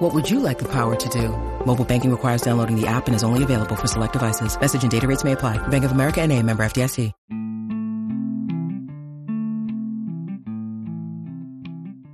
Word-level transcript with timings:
What 0.00 0.14
would 0.14 0.30
you 0.30 0.40
like 0.40 0.58
the 0.58 0.68
power 0.72 0.96
to 0.96 1.08
do? 1.10 1.28
Mobile 1.66 1.84
banking 1.84 2.10
requires 2.10 2.40
downloading 2.40 2.74
the 2.74 2.86
app 2.86 3.06
and 3.06 3.14
is 3.14 3.22
only 3.22 3.42
available 3.42 3.76
for 3.76 3.86
select 3.86 4.14
devices. 4.14 4.58
Message 4.58 4.82
and 4.82 4.90
data 4.90 5.06
rates 5.06 5.24
may 5.24 5.32
apply. 5.32 5.58
Bank 5.68 5.84
of 5.84 5.92
America 5.92 6.22
and 6.22 6.32
a 6.32 6.42
member 6.42 6.62
FDIC. 6.62 7.12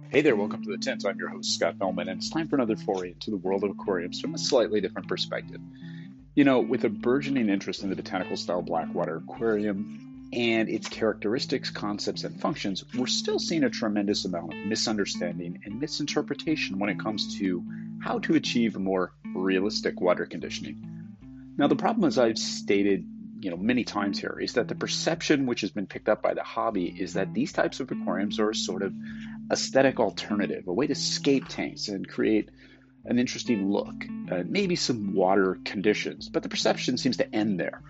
Hey 0.09 0.21
there, 0.23 0.35
welcome 0.35 0.65
to 0.65 0.71
the 0.73 0.79
Tint. 0.79 1.07
I'm 1.07 1.17
your 1.17 1.29
host, 1.29 1.55
Scott 1.55 1.79
Fellman, 1.79 2.09
and 2.09 2.19
it's 2.19 2.29
time 2.29 2.49
for 2.49 2.57
another 2.57 2.75
foray 2.75 3.13
into 3.13 3.31
the 3.31 3.37
world 3.37 3.63
of 3.63 3.71
aquariums 3.71 4.21
from 4.21 4.35
a 4.35 4.39
slightly 4.39 4.81
different 4.81 5.07
perspective. 5.07 5.61
You 6.35 6.43
know, 6.43 6.59
with 6.59 6.83
a 6.83 6.89
burgeoning 6.89 7.49
interest 7.49 7.85
in 7.85 7.91
the 7.91 7.95
botanical 7.95 8.37
style 8.37 8.63
Blackwater 8.63 9.19
aquarium 9.19 10.06
and 10.33 10.69
its 10.69 10.89
characteristics, 10.89 11.71
concepts, 11.71 12.25
and 12.25 12.41
functions, 12.41 12.85
we're 12.95 13.07
still 13.07 13.39
seeing 13.39 13.65
a 13.65 13.71
tremendous 13.71 14.25
amount 14.25 14.53
of 14.53 14.67
misunderstanding 14.67 15.61
and 15.65 15.81
misinterpretation 15.81 16.79
when 16.79 16.91
it 16.91 16.99
comes 16.99 17.39
to 17.39 17.65
how 18.03 18.19
to 18.21 18.35
achieve 18.35 18.77
a 18.77 18.81
more 18.81 19.13
realistic 19.35 20.01
water 20.01 20.27
conditioning. 20.27 21.15
Now, 21.57 21.69
the 21.69 21.77
problem, 21.77 22.07
as 22.07 22.19
I've 22.19 22.39
stated 22.39 23.07
you 23.41 23.51
know 23.51 23.57
many 23.57 23.85
times 23.85 24.19
here 24.19 24.39
is 24.41 24.55
that 24.55 24.69
the 24.69 24.75
perception 24.75 25.47
which 25.47 25.61
has 25.61 25.71
been 25.71 25.87
picked 25.87 26.09
up 26.09 26.23
by 26.23 26.35
the 26.35 26.43
hobby 26.43 26.87
is 26.87 27.15
that 27.15 27.35
these 27.35 27.53
types 27.53 27.81
of 27.81 27.91
aquariums 27.91 28.41
are 28.41 28.51
a 28.51 28.55
sort 28.55 28.83
of 28.83 28.95
aesthetic 29.53 30.01
alternative, 30.01 30.67
a 30.67 30.73
way 30.73 30.87
to 30.87 30.93
escape 30.93 31.47
tanks 31.49 31.89
and 31.89 32.09
create 32.09 32.51
an 33.05 33.19
interesting 33.19 33.71
look, 33.71 33.95
uh, 34.31 34.43
maybe 34.45 34.75
some 34.75 35.15
water 35.15 35.59
conditions. 35.65 36.29
But 36.29 36.43
the 36.43 36.49
perception 36.49 36.97
seems 36.97 37.19
to 37.19 37.35
end 37.35 37.61
there. 37.61 37.83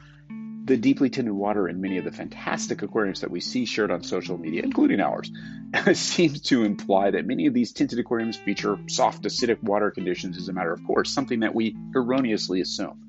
The 0.66 0.76
deeply 0.76 1.10
tinted 1.10 1.32
water 1.32 1.68
in 1.68 1.80
many 1.80 1.96
of 1.98 2.04
the 2.04 2.10
fantastic 2.10 2.82
aquariums 2.82 3.20
that 3.20 3.30
we 3.30 3.38
see 3.38 3.66
shared 3.66 3.92
on 3.92 4.02
social 4.02 4.36
media, 4.36 4.62
including 4.64 4.98
ours, 4.98 5.30
seems 5.92 6.40
to 6.42 6.64
imply 6.64 7.12
that 7.12 7.24
many 7.24 7.46
of 7.46 7.54
these 7.54 7.72
tinted 7.72 8.00
aquariums 8.00 8.36
feature 8.36 8.76
soft 8.88 9.22
acidic 9.22 9.62
water 9.62 9.92
conditions 9.92 10.36
as 10.36 10.48
a 10.48 10.52
matter 10.52 10.72
of 10.72 10.84
course, 10.84 11.12
something 11.12 11.40
that 11.40 11.54
we 11.54 11.76
erroneously 11.94 12.60
assume. 12.60 13.00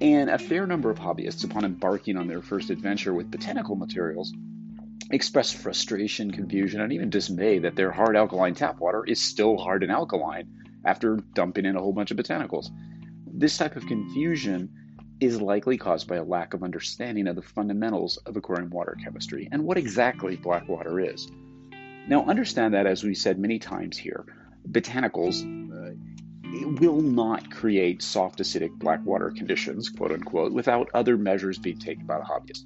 And 0.00 0.30
a 0.30 0.38
fair 0.38 0.64
number 0.64 0.90
of 0.90 1.00
hobbyists, 1.00 1.42
upon 1.42 1.64
embarking 1.64 2.16
on 2.16 2.28
their 2.28 2.40
first 2.40 2.70
adventure 2.70 3.12
with 3.12 3.32
botanical 3.32 3.74
materials, 3.74 4.32
express 5.10 5.50
frustration, 5.50 6.30
confusion, 6.30 6.80
and 6.80 6.92
even 6.92 7.10
dismay 7.10 7.58
that 7.58 7.74
their 7.74 7.90
hard 7.90 8.14
alkaline 8.14 8.54
tap 8.54 8.78
water 8.78 9.04
is 9.04 9.20
still 9.20 9.56
hard 9.56 9.82
and 9.82 9.90
alkaline 9.90 10.46
after 10.84 11.18
dumping 11.34 11.64
in 11.64 11.74
a 11.74 11.80
whole 11.80 11.92
bunch 11.92 12.12
of 12.12 12.16
botanicals. 12.16 12.66
This 13.26 13.58
type 13.58 13.74
of 13.74 13.88
confusion 13.88 14.70
is 15.20 15.40
likely 15.40 15.76
caused 15.76 16.08
by 16.08 16.16
a 16.16 16.24
lack 16.24 16.54
of 16.54 16.62
understanding 16.62 17.26
of 17.28 17.36
the 17.36 17.42
fundamentals 17.42 18.16
of 18.18 18.36
aquarium 18.36 18.70
water 18.70 18.96
chemistry 19.02 19.48
and 19.50 19.64
what 19.64 19.78
exactly 19.78 20.36
black 20.36 20.68
water 20.68 21.00
is. 21.00 21.28
Now, 22.06 22.24
understand 22.26 22.74
that, 22.74 22.86
as 22.86 23.02
we 23.02 23.14
said 23.14 23.38
many 23.38 23.58
times 23.58 23.96
here, 23.96 24.26
botanicals 24.68 25.42
uh, 25.42 25.94
will 26.80 27.00
not 27.00 27.50
create 27.50 28.02
soft 28.02 28.40
acidic 28.40 28.72
black 28.78 29.04
water 29.04 29.30
conditions, 29.30 29.88
quote 29.88 30.12
unquote, 30.12 30.52
without 30.52 30.90
other 30.92 31.16
measures 31.16 31.58
being 31.58 31.78
taken 31.78 32.06
by 32.06 32.18
the 32.18 32.24
hobbyist. 32.24 32.64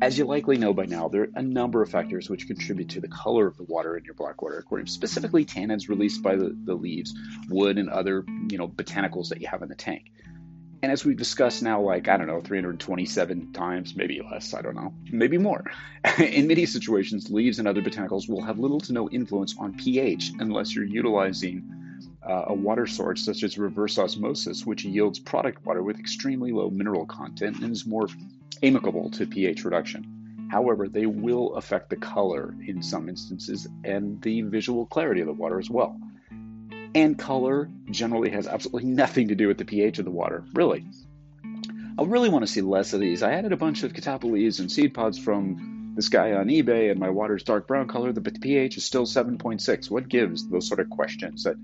As 0.00 0.16
you 0.16 0.24
likely 0.24 0.58
know 0.58 0.72
by 0.72 0.86
now, 0.86 1.08
there 1.08 1.22
are 1.22 1.28
a 1.34 1.42
number 1.42 1.82
of 1.82 1.90
factors 1.90 2.30
which 2.30 2.46
contribute 2.46 2.90
to 2.90 3.00
the 3.00 3.08
color 3.08 3.48
of 3.48 3.56
the 3.56 3.64
water 3.64 3.96
in 3.96 4.04
your 4.04 4.14
blackwater 4.14 4.58
aquarium, 4.58 4.86
specifically 4.86 5.44
tannins 5.44 5.88
released 5.88 6.22
by 6.22 6.36
the, 6.36 6.56
the 6.64 6.74
leaves, 6.74 7.14
wood, 7.48 7.78
and 7.78 7.90
other 7.90 8.24
you 8.48 8.58
know 8.58 8.68
botanicals 8.68 9.30
that 9.30 9.40
you 9.40 9.48
have 9.48 9.62
in 9.62 9.68
the 9.68 9.74
tank. 9.74 10.12
And 10.82 10.92
as 10.92 11.04
we've 11.04 11.16
discussed 11.16 11.62
now, 11.62 11.80
like, 11.80 12.08
I 12.08 12.16
don't 12.16 12.28
know, 12.28 12.40
327 12.40 13.52
times, 13.52 13.96
maybe 13.96 14.20
less, 14.30 14.54
I 14.54 14.62
don't 14.62 14.76
know, 14.76 14.94
maybe 15.10 15.36
more. 15.36 15.64
in 16.18 16.46
many 16.46 16.66
situations, 16.66 17.30
leaves 17.30 17.58
and 17.58 17.66
other 17.66 17.82
botanicals 17.82 18.28
will 18.28 18.42
have 18.42 18.58
little 18.58 18.80
to 18.80 18.92
no 18.92 19.08
influence 19.10 19.56
on 19.58 19.76
pH 19.76 20.32
unless 20.38 20.74
you're 20.74 20.84
utilizing 20.84 21.64
uh, 22.22 22.44
a 22.48 22.54
water 22.54 22.86
source 22.86 23.24
such 23.24 23.42
as 23.42 23.58
reverse 23.58 23.98
osmosis, 23.98 24.64
which 24.64 24.84
yields 24.84 25.18
product 25.18 25.64
water 25.66 25.82
with 25.82 25.98
extremely 25.98 26.52
low 26.52 26.70
mineral 26.70 27.06
content 27.06 27.58
and 27.60 27.72
is 27.72 27.86
more 27.86 28.06
amicable 28.62 29.10
to 29.10 29.26
pH 29.26 29.64
reduction. 29.64 30.46
However, 30.50 30.88
they 30.88 31.06
will 31.06 31.54
affect 31.56 31.90
the 31.90 31.96
color 31.96 32.54
in 32.66 32.82
some 32.82 33.08
instances 33.08 33.66
and 33.84 34.20
the 34.22 34.42
visual 34.42 34.86
clarity 34.86 35.20
of 35.20 35.26
the 35.26 35.32
water 35.32 35.58
as 35.58 35.68
well. 35.68 36.00
And 36.98 37.16
color 37.16 37.70
generally 37.92 38.30
has 38.30 38.48
absolutely 38.48 38.90
nothing 38.90 39.28
to 39.28 39.36
do 39.36 39.46
with 39.46 39.56
the 39.56 39.64
pH 39.64 40.00
of 40.00 40.04
the 40.04 40.10
water, 40.10 40.42
really. 40.52 40.84
I 41.96 42.02
really 42.02 42.28
want 42.28 42.44
to 42.44 42.52
see 42.52 42.60
less 42.60 42.92
of 42.92 42.98
these. 42.98 43.22
I 43.22 43.34
added 43.34 43.52
a 43.52 43.56
bunch 43.56 43.84
of 43.84 44.24
leaves 44.24 44.58
and 44.58 44.70
seed 44.70 44.94
pods 44.94 45.16
from 45.16 45.92
this 45.94 46.08
guy 46.08 46.32
on 46.32 46.48
eBay, 46.48 46.90
and 46.90 46.98
my 46.98 47.10
water's 47.10 47.44
dark 47.44 47.68
brown 47.68 47.86
color, 47.86 48.12
but 48.12 48.24
the 48.24 48.40
pH 48.40 48.78
is 48.78 48.84
still 48.84 49.06
7.6. 49.06 49.88
What 49.88 50.08
gives? 50.08 50.48
Those 50.48 50.66
sort 50.66 50.80
of 50.80 50.90
questions 50.90 51.44
that, 51.44 51.54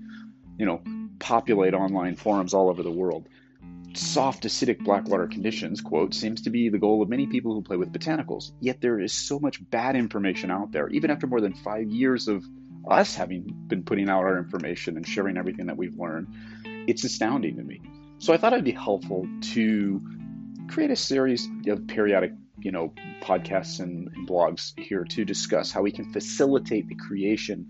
you 0.57 0.65
know, 0.65 0.81
populate 1.19 1.73
online 1.73 2.15
forums 2.15 2.53
all 2.53 2.69
over 2.69 2.81
the 2.81 2.89
world 2.89 3.27
soft 3.97 4.43
acidic 4.43 4.83
blackwater 4.83 5.27
conditions, 5.27 5.81
quote, 5.81 6.13
seems 6.13 6.41
to 6.41 6.49
be 6.49 6.69
the 6.69 6.77
goal 6.77 7.01
of 7.01 7.09
many 7.09 7.27
people 7.27 7.53
who 7.53 7.61
play 7.61 7.77
with 7.77 7.93
botanicals. 7.93 8.51
Yet 8.59 8.81
there 8.81 8.99
is 8.99 9.13
so 9.13 9.39
much 9.39 9.67
bad 9.69 9.95
information 9.95 10.51
out 10.51 10.71
there, 10.71 10.89
even 10.89 11.11
after 11.11 11.27
more 11.27 11.41
than 11.41 11.53
five 11.53 11.89
years 11.89 12.27
of 12.27 12.43
us 12.89 13.15
having 13.15 13.43
been 13.67 13.83
putting 13.83 14.09
out 14.09 14.23
our 14.23 14.37
information 14.37 14.97
and 14.97 15.07
sharing 15.07 15.37
everything 15.37 15.67
that 15.67 15.77
we've 15.77 15.97
learned. 15.97 16.27
It's 16.87 17.03
astounding 17.03 17.57
to 17.57 17.63
me. 17.63 17.81
So 18.19 18.33
I 18.33 18.37
thought 18.37 18.53
it'd 18.53 18.65
be 18.65 18.71
helpful 18.71 19.27
to 19.53 20.01
create 20.67 20.91
a 20.91 20.95
series 20.95 21.47
of 21.67 21.87
periodic, 21.87 22.33
you 22.59 22.71
know, 22.71 22.93
podcasts 23.21 23.79
and, 23.79 24.11
blogs 24.27 24.77
here 24.79 25.03
to 25.03 25.23
discuss 25.23 25.71
how 25.71 25.81
we 25.81 25.91
can 25.91 26.11
facilitate 26.11 26.87
the 26.87 26.95
creation 26.95 27.67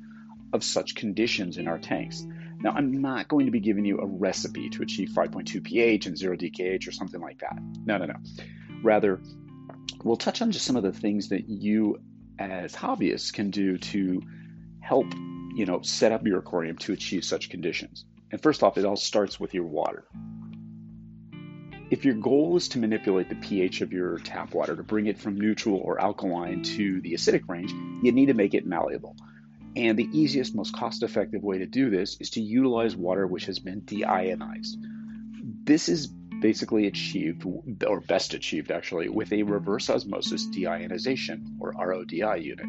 of 0.53 0.63
such 0.63 0.95
conditions 0.95 1.57
in 1.57 1.67
our 1.67 1.79
tanks. 1.79 2.25
Now, 2.61 2.71
I'm 2.71 3.01
not 3.01 3.27
going 3.27 3.47
to 3.47 3.51
be 3.51 3.59
giving 3.59 3.83
you 3.83 3.99
a 3.99 4.05
recipe 4.05 4.69
to 4.69 4.83
achieve 4.83 5.09
5.2 5.09 5.63
pH 5.63 6.05
and 6.05 6.17
0 6.17 6.37
DKH 6.37 6.87
or 6.87 6.91
something 6.91 7.19
like 7.19 7.39
that. 7.39 7.57
No, 7.85 7.97
no, 7.97 8.05
no. 8.05 8.15
Rather, 8.81 9.21
we'll 10.03 10.15
touch 10.15 10.41
on 10.41 10.51
just 10.51 10.65
some 10.65 10.77
of 10.77 10.83
the 10.83 10.93
things 10.93 11.29
that 11.29 11.49
you 11.49 11.99
as 12.39 12.73
hobbyists 12.73 13.33
can 13.33 13.49
do 13.49 13.77
to 13.77 14.21
help, 14.85 15.07
you 15.55 15.65
know, 15.65 15.81
set 15.81 16.11
up 16.11 16.27
your 16.27 16.39
aquarium 16.39 16.77
to 16.77 16.93
achieve 16.93 17.25
such 17.25 17.49
conditions. 17.49 18.05
And 18.31 18.41
first 18.41 18.61
off, 18.61 18.77
it 18.77 18.85
all 18.85 18.95
starts 18.95 19.39
with 19.39 19.53
your 19.53 19.65
water. 19.65 20.05
If 21.89 22.05
your 22.05 22.15
goal 22.15 22.55
is 22.55 22.67
to 22.69 22.79
manipulate 22.79 23.29
the 23.29 23.35
pH 23.35 23.81
of 23.81 23.91
your 23.91 24.19
tap 24.19 24.53
water 24.53 24.75
to 24.75 24.83
bring 24.83 25.07
it 25.07 25.17
from 25.17 25.39
neutral 25.39 25.77
or 25.77 25.99
alkaline 25.99 26.61
to 26.63 27.01
the 27.01 27.13
acidic 27.13 27.47
range, 27.47 27.71
you 28.03 28.11
need 28.11 28.27
to 28.27 28.33
make 28.33 28.53
it 28.53 28.65
malleable. 28.65 29.15
And 29.75 29.97
the 29.97 30.09
easiest, 30.13 30.55
most 30.55 30.75
cost 30.75 31.03
effective 31.03 31.43
way 31.43 31.57
to 31.59 31.65
do 31.65 31.89
this 31.89 32.17
is 32.19 32.29
to 32.31 32.41
utilize 32.41 32.95
water 32.95 33.25
which 33.25 33.45
has 33.45 33.59
been 33.59 33.81
deionized. 33.81 34.75
This 35.63 35.89
is 35.89 36.07
basically 36.41 36.85
achieved, 36.85 37.45
or 37.87 38.01
best 38.01 38.35
achieved 38.35 38.71
actually, 38.71 39.09
with 39.09 39.33
a 39.33 39.43
reverse 39.43 39.89
osmosis 39.89 40.45
deionization, 40.47 41.57
or 41.59 41.73
RODI 41.73 42.43
unit. 42.43 42.67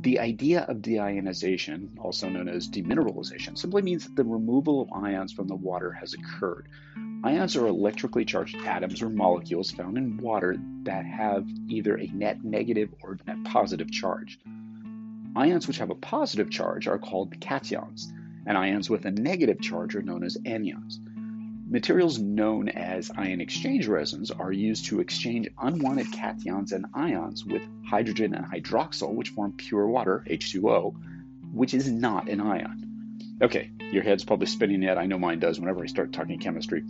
The 0.00 0.20
idea 0.20 0.60
of 0.62 0.76
deionization, 0.76 1.88
also 1.98 2.28
known 2.28 2.48
as 2.48 2.68
demineralization, 2.68 3.58
simply 3.58 3.82
means 3.82 4.04
that 4.04 4.14
the 4.14 4.22
removal 4.22 4.80
of 4.80 4.92
ions 4.92 5.32
from 5.32 5.48
the 5.48 5.56
water 5.56 5.90
has 5.90 6.14
occurred. 6.14 6.68
Ions 7.24 7.56
are 7.56 7.66
electrically 7.66 8.24
charged 8.24 8.56
atoms 8.58 9.02
or 9.02 9.10
molecules 9.10 9.72
found 9.72 9.98
in 9.98 10.16
water 10.18 10.56
that 10.84 11.04
have 11.04 11.48
either 11.66 11.96
a 11.96 12.06
net 12.06 12.44
negative 12.44 12.94
or 13.02 13.18
net 13.26 13.42
positive 13.42 13.90
charge. 13.90 14.38
Ions 15.34 15.66
which 15.66 15.78
have 15.78 15.90
a 15.90 15.96
positive 15.96 16.48
charge 16.48 16.86
are 16.86 16.98
called 16.98 17.40
cations, 17.40 18.12
and 18.46 18.56
ions 18.56 18.88
with 18.88 19.04
a 19.04 19.10
negative 19.10 19.60
charge 19.60 19.96
are 19.96 20.02
known 20.02 20.22
as 20.22 20.36
anions. 20.46 21.00
Materials 21.70 22.18
known 22.18 22.70
as 22.70 23.10
ion 23.14 23.42
exchange 23.42 23.86
resins 23.86 24.30
are 24.30 24.50
used 24.50 24.86
to 24.86 25.00
exchange 25.00 25.48
unwanted 25.60 26.06
cations 26.06 26.72
and 26.72 26.86
ions 26.94 27.44
with 27.44 27.60
hydrogen 27.86 28.34
and 28.34 28.46
hydroxyl, 28.46 29.12
which 29.12 29.28
form 29.28 29.52
pure 29.52 29.86
water, 29.86 30.24
H2O, 30.30 30.94
which 31.52 31.74
is 31.74 31.90
not 31.90 32.30
an 32.30 32.40
ion. 32.40 33.28
Okay, 33.42 33.70
your 33.92 34.02
head's 34.02 34.24
probably 34.24 34.46
spinning 34.46 34.82
yet. 34.82 34.96
I 34.96 35.04
know 35.04 35.18
mine 35.18 35.40
does 35.40 35.60
whenever 35.60 35.82
I 35.82 35.86
start 35.88 36.14
talking 36.14 36.38
chemistry. 36.38 36.84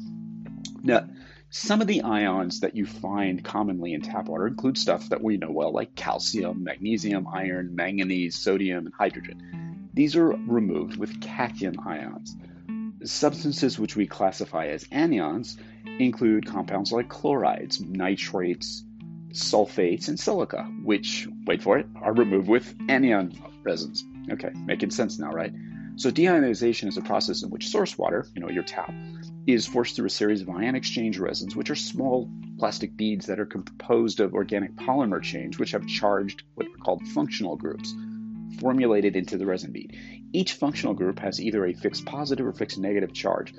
Now, 0.85 1.09
some 1.51 1.81
of 1.81 1.89
the 1.89 2.03
ions 2.03 2.61
that 2.61 2.77
you 2.77 2.87
find 2.87 3.43
commonly 3.43 3.95
in 3.95 4.01
tap 4.01 4.27
water 4.27 4.47
include 4.47 4.79
stuff 4.79 5.09
that 5.09 5.25
we 5.25 5.39
know 5.39 5.51
well, 5.51 5.73
like 5.73 5.97
calcium, 5.97 6.63
magnesium, 6.63 7.27
iron, 7.27 7.75
manganese, 7.75 8.39
sodium, 8.39 8.87
and 8.87 8.95
hydrogen. 8.95 9.89
These 9.93 10.15
are 10.15 10.29
removed 10.29 10.99
with 10.99 11.21
cation 11.21 11.81
ions. 11.81 12.37
Substances 13.05 13.79
which 13.79 13.97
we 13.97 14.07
classify 14.07 14.67
as 14.67 14.85
anions 14.85 15.57
include 16.01 16.47
compounds 16.47 16.91
like 16.91 17.09
chlorides, 17.09 17.81
nitrates, 17.81 18.85
sulfates, 19.31 20.09
and 20.09 20.19
silica, 20.19 20.65
which, 20.83 21.29
wait 21.47 21.63
for 21.63 21.79
it, 21.79 21.87
are 22.03 22.13
removed 22.13 22.49
with 22.49 22.75
anion 22.89 23.33
resins. 23.63 24.05
Okay, 24.31 24.51
making 24.67 24.91
sense 24.91 25.19
now, 25.19 25.31
right? 25.31 25.53
So 25.97 26.11
deionization 26.11 26.89
is 26.89 26.97
a 26.97 27.03
process 27.03 27.43
in 27.43 27.51
which 27.51 27.69
source 27.69 27.99
water, 27.99 28.27
you 28.35 28.41
know, 28.41 28.51
your 28.51 28.63
tap, 28.63 28.93
is 29.47 29.67
forced 29.67 29.97
through 29.97 30.07
a 30.07 30.11
series 30.11 30.43
of 30.43 30.49
ion 30.49 30.75
exchange 30.75 31.19
resins, 31.19 31.57
which 31.57 31.71
are 31.71 31.75
small 31.75 32.31
plastic 32.59 32.97
beads 32.97 33.27
that 33.27 33.41
are 33.41 33.47
composed 33.47 34.21
of 34.21 34.35
organic 34.35 34.75
polymer 34.77 35.23
chains, 35.23 35.59
which 35.59 35.73
have 35.73 35.87
charged 35.87 36.43
what 36.55 36.67
are 36.67 36.85
called 36.85 37.07
functional 37.09 37.57
groups, 37.57 37.95
formulated 38.61 39.17
into 39.17 39.39
the 39.39 39.47
resin 39.47 39.73
bead. 39.73 39.99
Each 40.33 40.53
functional 40.53 40.95
group 40.95 41.19
has 41.21 41.41
either 41.41 41.65
a 41.65 41.73
fixed 41.73 42.05
positive 42.07 42.47
or 42.47 42.53
fixed 42.53 42.79
negative 42.79 43.13
charge. 43.13 43.55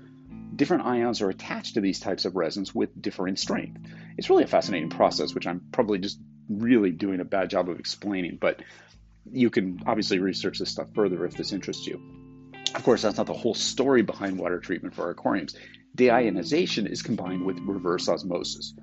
Different 0.56 0.86
ions 0.86 1.22
are 1.22 1.30
attached 1.30 1.76
to 1.76 1.82
these 1.82 2.00
types 2.00 2.26
of 2.26 2.36
resins 2.36 2.76
with 2.76 3.02
differing 3.02 3.36
strength. 3.36 3.80
It's 4.18 4.30
really 4.30 4.44
a 4.44 4.48
fascinating 4.48 4.90
process, 4.90 5.34
which 5.34 5.48
I'm 5.48 5.62
probably 5.72 6.00
just 6.00 6.20
really 6.50 6.92
doing 6.92 7.20
a 7.20 7.26
bad 7.26 7.50
job 7.50 7.70
of 7.70 7.80
explaining, 7.80 8.38
but 8.42 8.62
you 9.32 9.50
can 9.50 9.84
obviously 9.86 10.20
research 10.20 10.60
this 10.60 10.72
stuff 10.72 10.94
further 10.94 11.26
if 11.26 11.36
this 11.36 11.54
interests 11.54 11.88
you. 11.88 12.02
Of 12.76 12.84
course, 12.84 13.02
that's 13.02 13.18
not 13.18 13.28
the 13.28 13.34
whole 13.34 13.54
story 13.54 14.02
behind 14.02 14.38
water 14.38 14.60
treatment 14.60 14.96
for 14.96 15.10
aquariums. 15.10 15.56
Deionization 15.96 16.90
is 16.90 17.02
combined 17.02 17.46
with 17.46 17.60
reverse 17.60 18.08
osmosis. 18.08 18.74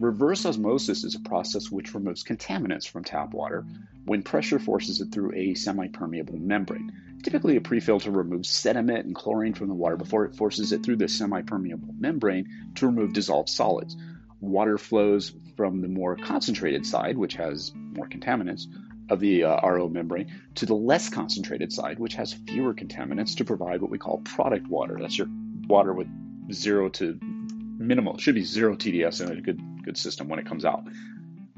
Reverse 0.00 0.44
osmosis 0.44 1.04
is 1.04 1.14
a 1.14 1.20
process 1.20 1.70
which 1.70 1.94
removes 1.94 2.24
contaminants 2.24 2.88
from 2.88 3.04
tap 3.04 3.32
water 3.32 3.64
when 4.04 4.22
pressure 4.22 4.58
forces 4.58 5.00
it 5.00 5.12
through 5.12 5.32
a 5.34 5.54
semi 5.54 5.86
permeable 5.86 6.36
membrane. 6.36 6.92
Typically, 7.22 7.56
a 7.56 7.60
pre 7.60 7.78
filter 7.78 8.10
removes 8.10 8.50
sediment 8.50 9.06
and 9.06 9.14
chlorine 9.14 9.54
from 9.54 9.68
the 9.68 9.74
water 9.74 9.96
before 9.96 10.24
it 10.24 10.34
forces 10.34 10.72
it 10.72 10.82
through 10.82 10.96
the 10.96 11.06
semi 11.06 11.42
permeable 11.42 11.94
membrane 11.96 12.72
to 12.74 12.86
remove 12.86 13.12
dissolved 13.12 13.48
solids. 13.48 13.96
Water 14.40 14.78
flows 14.78 15.32
from 15.56 15.80
the 15.80 15.88
more 15.88 16.16
concentrated 16.16 16.84
side, 16.84 17.16
which 17.16 17.34
has 17.34 17.72
more 17.74 18.08
contaminants, 18.08 18.66
of 19.10 19.20
the 19.20 19.44
uh, 19.44 19.60
RO 19.60 19.88
membrane 19.88 20.32
to 20.56 20.66
the 20.66 20.74
less 20.74 21.08
concentrated 21.08 21.72
side, 21.72 21.98
which 21.98 22.14
has 22.14 22.32
fewer 22.32 22.74
contaminants 22.74 23.36
to 23.36 23.44
provide 23.44 23.80
what 23.80 23.90
we 23.90 23.98
call 23.98 24.18
product 24.24 24.66
water. 24.66 24.98
That's 25.00 25.16
your 25.16 25.28
water 25.68 25.92
with 25.92 26.08
zero 26.52 26.88
to 26.90 27.18
minimal. 27.22 28.14
It 28.14 28.20
should 28.20 28.34
be 28.34 28.44
zero 28.44 28.74
TDS 28.76 29.20
in 29.20 29.38
a 29.38 29.40
good 29.40 29.60
good 29.84 29.96
system 29.96 30.28
when 30.28 30.38
it 30.38 30.46
comes 30.46 30.64
out. 30.64 30.84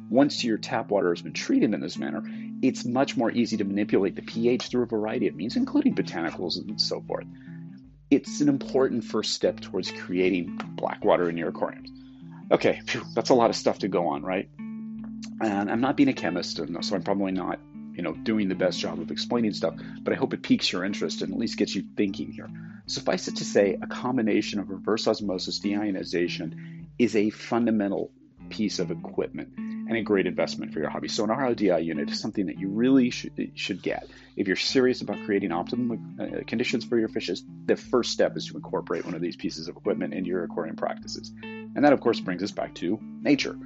Once 0.09 0.45
your 0.45 0.59
tap 0.59 0.91
water 0.91 1.11
has 1.11 1.23
been 1.23 1.33
treated 1.33 1.75
in 1.75 1.81
this 1.81 1.99
manner, 1.99 2.23
it's 2.63 2.85
much 2.85 3.17
more 3.17 3.31
easy 3.31 3.57
to 3.57 3.65
manipulate 3.65 4.15
the 4.15 4.23
pH 4.23 4.69
through 4.69 4.83
a 4.83 4.87
variety 4.87 5.27
of 5.27 5.35
means, 5.35 5.57
including 5.57 5.95
botanicals 5.95 6.57
and 6.57 6.81
so 6.81 7.01
forth. 7.03 7.27
It's 8.11 8.41
an 8.41 8.49
important 8.49 9.05
first 9.05 9.33
step 9.33 9.59
towards 9.61 9.91
creating 9.91 10.61
black 10.77 11.05
water 11.05 11.29
in 11.29 11.37
your 11.37 11.49
aquariums. 11.49 11.91
Okay, 12.53 12.81
phew, 12.87 13.03
that's 13.15 13.31
a 13.31 13.35
lot 13.35 13.51
of 13.51 13.57
stuff 13.57 13.81
to 13.81 13.89
go 13.89 14.09
on, 14.09 14.23
right? 14.23 14.49
And 15.41 15.71
I'm 15.71 15.81
not 15.81 15.97
being 15.97 16.09
a 16.09 16.13
chemist, 16.13 16.61
and 16.61 16.85
so 16.85 16.95
I'm 16.95 17.03
probably 17.03 17.33
not, 17.33 17.59
you 17.95 18.03
know, 18.03 18.13
doing 18.13 18.49
the 18.49 18.55
best 18.55 18.79
job 18.79 19.01
of 19.01 19.11
explaining 19.11 19.53
stuff, 19.55 19.75
but 20.03 20.13
I 20.13 20.17
hope 20.17 20.33
it 20.33 20.43
piques 20.43 20.71
your 20.71 20.85
interest 20.85 21.23
and 21.23 21.33
at 21.33 21.39
least 21.39 21.59
gets 21.59 21.75
you 21.75 21.83
thinking 21.97 22.31
here. 22.31 22.49
Suffice 22.87 23.27
it 23.27 23.37
to 23.37 23.45
say, 23.45 23.77
a 23.83 23.87
combination 23.89 24.61
of 24.61 24.71
reverse 24.71 25.09
osmosis 25.09 25.59
deionization 25.59 26.76
is 26.99 27.17
a 27.17 27.31
fundamental 27.31 28.11
piece 28.49 28.79
of 28.79 28.91
equipment 28.91 29.51
and 29.57 29.97
a 29.97 30.03
great 30.03 30.27
investment 30.27 30.73
for 30.73 30.81
your 30.81 30.89
hobby. 30.89 31.09
So 31.09 31.25
an 31.25 31.31
RODI 31.31 31.85
unit 31.85 32.11
is 32.11 32.21
something 32.21 32.47
that 32.47 32.59
you 32.59 32.69
really 32.69 33.11
should, 33.11 33.53
should 33.55 33.83
get. 33.83 34.09
If 34.37 34.47
you're 34.47 34.57
serious 34.57 35.01
about 35.01 35.25
creating 35.25 35.53
optimum 35.53 36.19
uh, 36.21 36.45
conditions 36.47 36.85
for 36.85 36.99
your 36.99 37.09
fishes, 37.09 37.45
the 37.67 37.77
first 37.77 38.13
step 38.13 38.37
is 38.37 38.47
to 38.47 38.57
incorporate 38.57 39.05
one 39.05 39.15
of 39.15 39.21
these 39.21 39.37
pieces 39.37 39.69
of 39.69 39.77
equipment 39.77 40.13
into 40.13 40.29
your 40.29 40.45
aquarium 40.45 40.77
practices. 40.77 41.33
And 41.43 41.85
that, 41.85 41.93
of 41.93 42.01
course, 42.01 42.21
brings 42.21 42.43
us 42.43 42.51
back 42.53 42.75
to 42.77 42.99
nature 43.23 43.57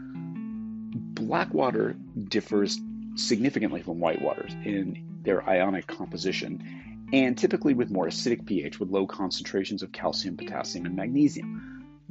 black 1.20 1.52
water 1.54 1.94
differs 2.28 2.80
significantly 3.14 3.82
from 3.82 4.00
white 4.00 4.20
waters 4.22 4.52
in 4.64 5.20
their 5.22 5.48
ionic 5.48 5.86
composition 5.86 7.08
and 7.12 7.36
typically 7.36 7.74
with 7.74 7.90
more 7.90 8.06
acidic 8.06 8.46
pH 8.46 8.78
with 8.80 8.88
low 8.88 9.06
concentrations 9.06 9.82
of 9.82 9.92
calcium, 9.92 10.36
potassium, 10.36 10.86
and 10.86 10.94
magnesium. 10.94 11.69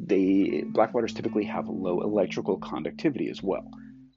They, 0.09 0.63
black 0.65 0.93
waters 0.93 1.13
typically 1.13 1.45
have 1.45 1.69
low 1.69 2.01
electrical 2.01 2.57
conductivity 2.57 3.29
as 3.29 3.41
well. 3.41 3.71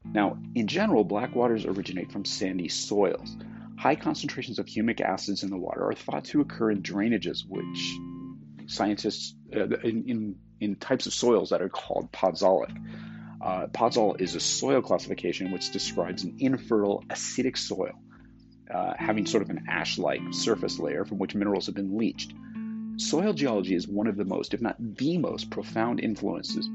Now, 0.05 0.39
in 0.55 0.67
general, 0.67 1.05
black 1.05 1.35
waters 1.35 1.65
originate 1.65 2.11
from 2.11 2.25
sandy 2.25 2.69
soils. 2.69 3.37
High 3.79 3.97
concentrations 3.97 4.59
of 4.59 4.67
humic 4.67 5.01
acids 5.01 5.43
in 5.43 5.51
the 5.51 5.57
water 5.57 5.85
are 5.85 5.95
thought 5.95 6.25
to 6.27 6.41
occur 6.41 6.71
in 6.71 6.83
drainages, 6.83 7.45
which 7.47 7.95
scientists 8.67 9.35
uh, 9.55 9.67
in, 9.85 10.05
in, 10.09 10.37
in 10.61 10.77
types 10.77 11.07
of 11.07 11.13
soils 11.15 11.51
that 11.51 11.63
are 11.63 11.69
called 11.69 12.11
podzolic. 12.11 12.75
Uh, 13.41 13.67
podzol 13.67 14.21
is 14.21 14.35
a 14.35 14.41
soil 14.41 14.81
classification 14.83 15.53
which 15.53 15.73
describes 15.73 16.25
an 16.25 16.37
infertile 16.39 17.05
acidic 17.09 17.59
soil, 17.59 17.93
uh, 18.73 18.95
having 18.97 19.27
sort 19.27 19.43
of 19.43 19.51
an 19.51 19.67
ash 19.69 19.99
like 19.99 20.21
surface 20.31 20.79
layer 20.79 21.05
from 21.05 21.19
which 21.19 21.35
minerals 21.35 21.67
have 21.67 21.75
been 21.75 21.99
leached. 21.99 22.33
Soil 22.97 23.33
geology 23.33 23.75
is 23.75 23.89
one 23.89 24.07
of 24.07 24.17
the 24.17 24.25
most, 24.25 24.55
if 24.55 24.61
not 24.61 24.77
the 24.79 25.19
most, 25.19 25.51
profound 25.51 26.01
influences 26.01 26.69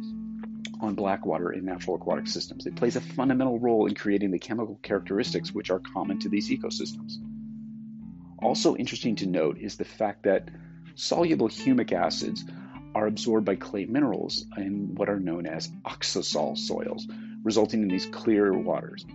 on 0.81 0.95
black 0.95 1.25
water 1.25 1.51
in 1.51 1.65
natural 1.65 1.95
aquatic 1.95 2.27
systems. 2.27 2.65
It 2.65 2.75
plays 2.75 2.95
a 2.95 3.01
fundamental 3.01 3.59
role 3.59 3.85
in 3.85 3.95
creating 3.95 4.31
the 4.31 4.39
chemical 4.39 4.79
characteristics 4.81 5.53
which 5.53 5.69
are 5.69 5.79
common 5.79 6.19
to 6.19 6.29
these 6.29 6.49
ecosystems. 6.49 7.17
Also 8.39 8.75
interesting 8.75 9.15
to 9.17 9.25
note 9.25 9.57
is 9.59 9.77
the 9.77 9.85
fact 9.85 10.23
that 10.23 10.49
soluble 10.95 11.49
humic 11.49 11.91
acids 11.91 12.43
are 12.95 13.07
absorbed 13.07 13.45
by 13.45 13.55
clay 13.55 13.85
minerals 13.85 14.45
in 14.57 14.95
what 14.95 15.09
are 15.09 15.19
known 15.19 15.45
as 15.45 15.69
oxisol 15.85 16.57
soils, 16.57 17.07
resulting 17.43 17.83
in 17.83 17.87
these 17.87 18.07
clear 18.07 18.53
waters. 18.53 19.05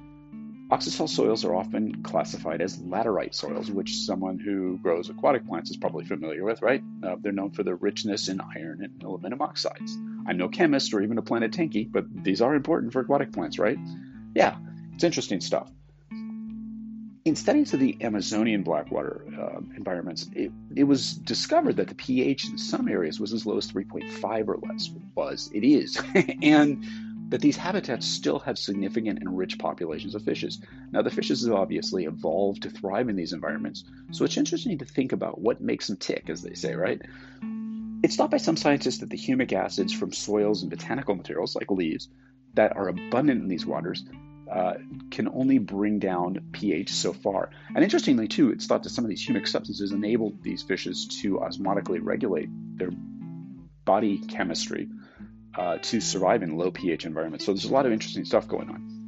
Oxisol 0.73 1.07
soils 1.07 1.45
are 1.45 1.55
often 1.55 2.03
classified 2.03 2.63
as 2.63 2.79
laterite 2.79 3.35
soils, 3.35 3.71
which 3.71 3.95
someone 3.95 4.39
who 4.39 4.79
grows 4.79 5.11
aquatic 5.11 5.47
plants 5.47 5.71
is 5.71 5.77
probably 5.77 6.03
familiar 6.07 6.45
with, 6.45 6.63
right? 6.63 6.83
Uh, 7.03 7.17
they're 7.21 7.31
known 7.31 7.51
for 7.51 7.63
their 7.63 7.77
richness 7.77 8.29
in 8.29 8.41
iron 8.41 8.83
and 8.83 9.03
aluminum 9.03 9.43
oxides. 9.43 9.99
I'm 10.27 10.39
no 10.39 10.49
chemist 10.49 10.95
or 10.95 11.03
even 11.03 11.19
a 11.19 11.23
planet 11.23 11.53
tanky, 11.53 11.93
but 11.93 12.07
these 12.25 12.41
are 12.41 12.55
important 12.55 12.95
for 12.95 13.01
aquatic 13.01 13.33
plants, 13.33 13.59
right? 13.59 13.77
Yeah, 14.35 14.57
it's 14.95 15.05
interesting 15.05 15.43
stuff 15.43 15.71
in 17.25 17.37
studies 17.37 17.73
of 17.73 17.81
the 17.81 17.97
Amazonian 18.01 18.63
blackwater 18.63 19.25
uh, 19.39 19.61
environments, 19.77 20.29
it, 20.35 20.51
it, 20.75 20.85
was 20.85 21.15
discovered 21.15 21.77
that 21.77 21.87
the 21.87 21.95
pH 21.95 22.49
in 22.49 22.59
some 22.59 22.89
areas 22.89 23.21
was 23.21 23.33
as 23.33 23.47
low 23.47 23.57
as 23.57 23.71
3.5 23.71 24.49
or 24.49 24.59
less. 24.67 24.91
Was 25.15 25.49
it 25.55 25.65
is, 25.65 25.97
and 26.43 26.85
that 27.33 27.41
these 27.41 27.57
habitats 27.57 28.07
still 28.07 28.39
have 28.39 28.59
significant 28.59 29.19
and 29.21 29.39
rich 29.39 29.59
populations 29.59 30.15
of 30.15 30.23
fishes. 30.23 30.61
Now, 30.91 31.01
the 31.01 31.11
fishes 31.11 31.47
have 31.47 31.55
obviously 31.55 32.05
evolved 32.05 32.65
to 32.65 32.71
thrive 32.71 33.09
in 33.09 33.17
these 33.17 33.33
environments, 33.33 33.85
so 34.11 34.27
it's 34.27 34.37
interesting 34.37 34.77
to 34.79 34.85
think 34.85 35.13
about 35.13 35.41
what 35.41 35.59
makes 35.59 35.87
them 35.87 35.97
tick, 35.97 36.29
as 36.29 36.43
they 36.43 36.53
say, 36.53 36.75
right? 36.75 37.01
It's 38.03 38.17
thought 38.17 38.31
by 38.31 38.37
some 38.37 38.59
scientists 38.59 38.99
that 38.99 39.09
the 39.09 39.17
humic 39.17 39.55
acids 39.55 39.95
from 39.95 40.13
soils 40.13 40.61
and 40.61 40.71
botanical 40.71 41.15
materials 41.15 41.57
like 41.57 41.71
leaves 41.71 42.11
that 42.53 42.77
are 42.77 42.89
abundant 42.89 43.41
in 43.41 43.49
these 43.49 43.65
waters 43.65 44.05
uh, 44.51 44.75
can 45.11 45.27
only 45.29 45.57
bring 45.57 46.01
down 46.01 46.39
pH 46.53 46.93
so 46.93 47.15
far. 47.15 47.49
And 47.75 47.83
interestingly, 47.83 48.29
too, 48.29 48.51
it's 48.51 48.67
thought 48.67 48.83
that 48.83 48.91
some 48.91 49.07
of 49.07 49.09
these 49.09 49.27
humic 49.27 49.49
substances 49.49 49.91
enable 49.91 50.35
these 50.43 50.63
fishes 50.63 51.07
to 51.23 51.39
osmotically 51.39 52.01
regulate 52.03 52.51
their 52.77 52.91
body 53.87 54.19
chemistry 54.19 54.91
uh, 55.55 55.79
to 55.79 56.01
survive 56.01 56.43
in 56.43 56.57
low 56.57 56.71
pH 56.71 57.05
environments. 57.05 57.45
So 57.45 57.53
there's 57.53 57.65
a 57.65 57.73
lot 57.73 57.87
of 57.87 57.93
interesting 57.93 58.25
stuff 58.25 58.49
going 58.49 58.69
on. 58.69 59.03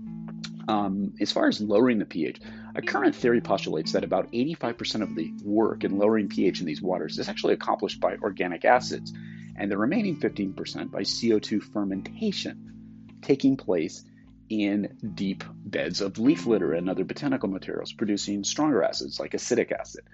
Um, 0.66 1.14
as 1.20 1.30
far 1.30 1.48
as 1.48 1.60
lowering 1.60 1.98
the 1.98 2.06
pH, 2.06 2.40
a 2.74 2.82
current 2.82 3.14
theory 3.14 3.40
postulates 3.40 3.92
that 3.92 4.04
about 4.04 4.32
85% 4.32 5.02
of 5.02 5.14
the 5.14 5.32
work 5.42 5.84
in 5.84 5.98
lowering 5.98 6.28
pH 6.28 6.60
in 6.60 6.66
these 6.66 6.80
waters 6.80 7.18
is 7.18 7.28
actually 7.28 7.54
accomplished 7.54 8.00
by 8.00 8.16
organic 8.16 8.64
acids, 8.64 9.12
and 9.56 9.70
the 9.70 9.78
remaining 9.78 10.18
15% 10.18 10.90
by 10.90 11.02
CO2 11.02 11.62
fermentation 11.62 13.18
taking 13.22 13.56
place 13.56 14.04
in 14.48 14.96
deep 15.14 15.44
beds 15.64 16.00
of 16.00 16.18
leaf 16.18 16.46
litter 16.46 16.72
and 16.72 16.88
other 16.88 17.04
botanical 17.04 17.48
materials, 17.48 17.92
producing 17.92 18.44
stronger 18.44 18.82
acids 18.82 19.18
like 19.18 19.34
acetic 19.34 19.72
acid. 19.72 20.04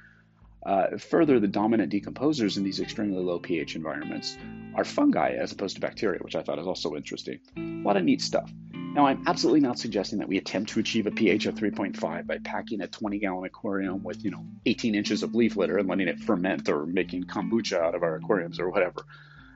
Uh, 0.65 0.99
further, 0.99 1.41
the 1.41 1.49
dominant 1.49 1.93
decomposers 1.93 2.57
in 2.57 2.65
these 2.65 2.81
extremely 2.81 3.23
low 3.23 3.39
pH 3.39 3.77
environments 3.77 4.37
are 4.75 4.85
fungi 4.85 5.33
as 5.33 5.53
opposed 5.53 5.77
to 5.77 5.81
bacteria, 5.81 6.21
which 6.21 6.37
I 6.37 6.43
thought 6.43 6.59
is 6.59 6.67
also 6.67 6.95
interesting. 6.95 7.41
A 7.57 7.61
lot 7.61 7.97
of 7.97 8.05
neat 8.05 8.21
stuff. 8.21 8.53
Now, 8.73 9.07
I'm 9.07 9.23
absolutely 9.27 9.61
not 9.61 9.79
suggesting 9.79 10.19
that 10.19 10.29
we 10.29 10.37
attempt 10.37 10.71
to 10.73 10.81
achieve 10.81 11.07
a 11.07 11.13
pH 11.13 11.47
of 11.47 11.55
3.5 11.55 12.27
by 12.27 12.39
packing 12.39 12.81
a 12.81 12.89
20 12.89 13.21
gallon 13.21 13.45
aquarium 13.45 14.03
with, 14.03 14.25
you 14.25 14.33
know, 14.33 14.45
18 14.67 14.97
inches 14.97 15.23
of 15.23 15.35
leaf 15.35 15.57
litter 15.57 15.79
and 15.79 15.89
letting 15.89 16.09
it 16.09 16.19
ferment 16.19 16.69
or 16.69 16.87
making 16.87 17.25
kombucha 17.25 17.81
out 17.81 17.95
of 17.95 18.03
our 18.03 18.17
aquariums 18.17 18.59
or 18.59 18.69
whatever. 18.69 19.07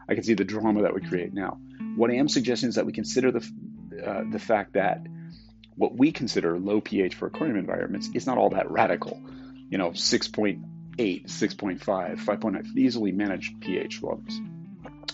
I 0.09 0.15
can 0.15 0.23
see 0.23 0.35
the 0.35 0.45
drama 0.45 0.83
that 0.83 0.95
we 0.95 1.01
create 1.01 1.35
now. 1.35 1.59
What 1.97 2.11
I 2.11 2.15
am 2.15 2.29
suggesting 2.29 2.69
is 2.69 2.77
that 2.77 2.87
we 2.87 2.93
consider 2.93 3.33
the, 3.33 3.51
uh, 4.05 4.23
the 4.31 4.39
fact 4.39 4.75
that 4.75 5.05
what 5.75 5.97
we 5.97 6.13
consider 6.13 6.59
low 6.59 6.81
pH 6.81 7.17
for 7.17 7.27
aquarium 7.27 7.57
environments 7.57 8.09
is 8.15 8.27
not 8.27 8.39
all 8.39 8.51
that 8.51 8.71
radical. 8.71 9.21
You 9.69 9.79
know, 9.79 9.91
6.8, 9.91 10.63
6.5, 10.99 11.81
5.9, 11.81 12.77
easily 12.77 13.13
managed 13.13 13.61
pH 13.61 14.03
levels. 14.03 14.41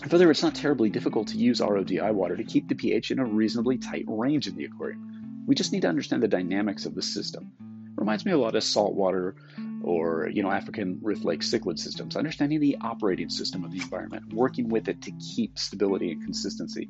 Further, 0.07 0.31
it's 0.31 0.43
not 0.43 0.55
terribly 0.55 0.89
difficult 0.89 1.27
to 1.29 1.37
use 1.37 1.61
RODI 1.61 2.11
water 2.11 2.35
to 2.35 2.43
keep 2.43 2.67
the 2.67 2.75
pH 2.75 3.11
in 3.11 3.19
a 3.19 3.25
reasonably 3.25 3.77
tight 3.77 4.05
range 4.07 4.47
in 4.47 4.55
the 4.55 4.65
aquarium. 4.65 5.43
We 5.45 5.55
just 5.55 5.71
need 5.71 5.81
to 5.81 5.89
understand 5.89 6.23
the 6.23 6.27
dynamics 6.27 6.85
of 6.85 6.95
the 6.95 7.01
system. 7.01 7.51
Reminds 7.95 8.25
me 8.25 8.31
a 8.31 8.37
lot 8.37 8.55
of 8.55 8.63
saltwater 8.63 9.35
or 9.83 10.29
you 10.31 10.43
know 10.43 10.51
African 10.51 10.99
Rift 11.01 11.23
Lake 11.23 11.41
cichlid 11.41 11.77
systems, 11.77 12.15
understanding 12.15 12.59
the 12.59 12.77
operating 12.81 13.29
system 13.29 13.63
of 13.63 13.71
the 13.71 13.79
environment, 13.79 14.33
working 14.33 14.69
with 14.69 14.87
it 14.87 15.03
to 15.03 15.11
keep 15.11 15.59
stability 15.59 16.11
and 16.11 16.23
consistency. 16.23 16.89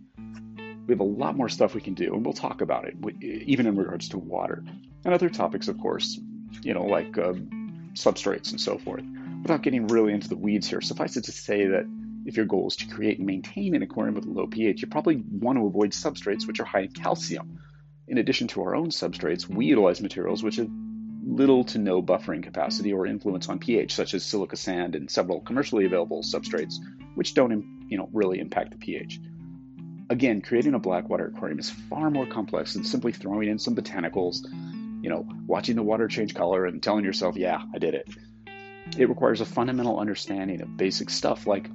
We 0.87 0.93
have 0.93 0.99
a 0.99 1.03
lot 1.03 1.35
more 1.35 1.49
stuff 1.49 1.75
we 1.75 1.81
can 1.81 1.93
do, 1.93 2.13
and 2.13 2.25
we'll 2.25 2.33
talk 2.33 2.61
about 2.61 2.85
it, 2.85 2.95
even 3.21 3.67
in 3.67 3.75
regards 3.75 4.09
to 4.09 4.17
water 4.17 4.63
and 5.03 5.13
other 5.13 5.29
topics, 5.29 5.67
of 5.67 5.79
course, 5.79 6.19
you 6.63 6.73
know, 6.73 6.85
like 6.85 7.17
um, 7.17 7.60
substrates 7.93 8.51
and 8.51 8.59
so 8.61 8.77
forth. 8.77 9.03
Without 9.41 9.63
getting 9.63 9.87
really 9.87 10.13
into 10.13 10.29
the 10.29 10.35
weeds 10.35 10.67
here, 10.67 10.81
suffice 10.81 11.17
it 11.17 11.23
to 11.25 11.31
say 11.31 11.67
that 11.67 11.85
if 12.25 12.37
your 12.37 12.45
goal 12.45 12.67
is 12.67 12.75
to 12.77 12.87
create 12.87 13.17
and 13.17 13.25
maintain 13.25 13.75
an 13.75 13.81
aquarium 13.81 14.15
with 14.15 14.25
a 14.25 14.29
low 14.29 14.47
pH, 14.47 14.81
you 14.81 14.87
probably 14.87 15.23
want 15.31 15.57
to 15.57 15.65
avoid 15.65 15.91
substrates 15.91 16.45
which 16.45 16.59
are 16.59 16.65
high 16.65 16.81
in 16.81 16.91
calcium. 16.91 17.59
In 18.07 18.17
addition 18.17 18.47
to 18.49 18.61
our 18.61 18.75
own 18.75 18.89
substrates, 18.89 19.47
we 19.47 19.65
utilize 19.65 20.01
materials 20.01 20.43
which 20.43 20.57
have 20.57 20.69
little 21.23 21.63
to 21.63 21.77
no 21.77 22.01
buffering 22.01 22.43
capacity 22.43 22.91
or 22.93 23.05
influence 23.05 23.47
on 23.49 23.59
pH, 23.59 23.93
such 23.93 24.13
as 24.13 24.23
silica 24.23 24.55
sand 24.55 24.95
and 24.95 25.09
several 25.09 25.39
commercially 25.41 25.85
available 25.85 26.21
substrates, 26.21 26.75
which 27.15 27.33
don't 27.33 27.63
you 27.87 27.97
know, 27.97 28.09
really 28.11 28.39
impact 28.39 28.71
the 28.71 28.77
pH. 28.77 29.19
Again, 30.09 30.41
creating 30.41 30.73
a 30.73 30.79
blackwater 30.79 31.27
aquarium 31.27 31.59
is 31.59 31.69
far 31.69 32.11
more 32.11 32.25
complex 32.25 32.73
than 32.73 32.83
simply 32.83 33.13
throwing 33.13 33.47
in 33.47 33.59
some 33.59 33.75
botanicals, 33.75 34.45
you 35.01 35.09
know, 35.09 35.27
watching 35.47 35.75
the 35.75 35.83
water 35.83 36.07
change 36.07 36.33
color 36.33 36.65
and 36.65 36.81
telling 36.81 37.05
yourself, 37.05 37.35
yeah, 37.35 37.61
I 37.73 37.79
did 37.79 37.95
it. 37.95 38.09
It 38.97 39.09
requires 39.09 39.41
a 39.41 39.45
fundamental 39.45 39.99
understanding 39.99 40.61
of 40.61 40.77
basic 40.77 41.09
stuff 41.09 41.47
like 41.47 41.69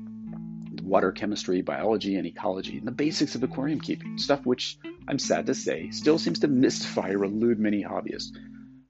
water 0.83 1.13
chemistry, 1.13 1.63
biology, 1.63 2.17
and 2.17 2.27
ecology, 2.27 2.79
and 2.79 2.87
the 2.87 2.93
basics 2.93 3.35
of 3.35 3.43
aquarium 3.43 3.81
keeping, 3.81 4.19
stuff 4.19 4.45
which, 4.45 4.79
I'm 5.09 5.19
sad 5.19 5.47
to 5.47 5.55
say, 5.55 5.91
still 5.91 6.19
seems 6.19 6.41
to 6.41 6.49
mystify 6.49 7.11
or 7.11 7.25
elude 7.25 7.59
many 7.59 7.83
hobbyists 7.83 8.31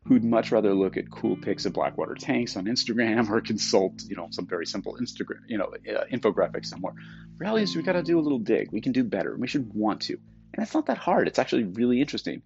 who'd 0.07 0.25
much 0.25 0.53
rather 0.53 0.73
look 0.73 0.97
at 0.97 1.11
cool 1.11 1.37
pics 1.37 1.67
of 1.67 1.73
blackwater 1.73 2.15
tanks 2.15 2.57
on 2.57 2.67
Instagram 2.67 3.29
or 3.31 3.41
consult, 3.41 4.03
you 4.09 4.17
know, 4.17 4.29
some 4.31 4.47
very 4.47 4.67
simple 4.67 4.97
Instagram, 5.01 5.41
you 5.49 5.59
know, 5.59 5.73
uh, 5.91 6.05
infographics 6.13 6.67
somewhere. 6.67 6.95
Reality 7.39 7.65
is 7.65 7.77
we 7.77 7.83
got 7.83 7.93
to 7.93 8.03
do 8.03 8.19
a 8.19 8.23
little 8.23 8.39
dig. 8.39 8.71
We 8.73 8.81
can 8.81 8.93
do 8.93 9.05
better, 9.05 9.37
we 9.37 9.49
should 9.49 9.73
want 9.75 10.03
to. 10.03 10.19
And 10.55 10.63
it's 10.63 10.75
not 10.75 10.87
that 10.87 10.99
hard. 10.99 11.29
It's 11.29 11.39
actually 11.39 11.65
really 11.65 12.01
interesting. 12.01 12.43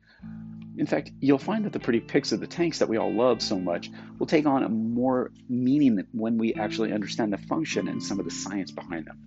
In 0.76 0.86
fact, 0.86 1.10
you'll 1.20 1.38
find 1.38 1.64
that 1.64 1.72
the 1.72 1.80
pretty 1.80 2.00
pics 2.00 2.32
of 2.32 2.40
the 2.40 2.46
tanks 2.46 2.78
that 2.78 2.88
we 2.88 2.96
all 2.96 3.12
love 3.12 3.42
so 3.42 3.58
much 3.58 3.90
will 4.18 4.26
take 4.26 4.46
on 4.46 4.62
a 4.62 4.68
more 4.68 5.32
meaning 5.48 6.06
when 6.12 6.38
we 6.38 6.54
actually 6.54 6.92
understand 6.92 7.32
the 7.32 7.38
function 7.38 7.88
and 7.88 8.02
some 8.02 8.18
of 8.18 8.24
the 8.24 8.30
science 8.30 8.70
behind 8.70 9.06
them. 9.06 9.18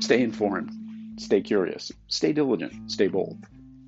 Stay 0.00 0.22
informed, 0.22 0.70
stay 1.20 1.40
curious, 1.40 1.92
stay 2.08 2.32
diligent, 2.32 2.90
stay 2.90 3.08
bold 3.08 3.44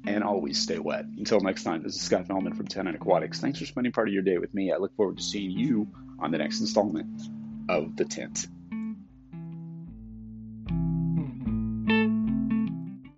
and 0.07 0.25
always 0.25 0.59
stay 0.61 0.79
wet. 0.79 1.05
Until 1.05 1.41
next 1.41 1.65
time, 1.65 1.83
this 1.83 1.95
is 1.95 2.01
Scott 2.01 2.27
Fellman 2.27 2.57
from 2.57 2.67
Tannin 2.67 2.95
Aquatics. 2.95 3.41
Thanks 3.41 3.59
for 3.59 3.67
spending 3.67 3.93
part 3.93 4.09
of 4.09 4.15
your 4.15 4.23
day 4.23 4.39
with 4.39 4.55
me. 4.55 4.73
I 4.73 4.77
look 4.77 4.97
forward 4.97 5.19
to 5.19 5.23
seeing 5.23 5.51
you 5.51 5.89
on 6.19 6.31
the 6.31 6.39
next 6.39 6.61
installment 6.61 7.21
of 7.69 7.97
The 7.97 8.05
Tint. 8.05 8.47